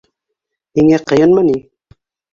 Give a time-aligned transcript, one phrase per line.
[0.79, 1.55] Һиңә ҡыйынмы ни?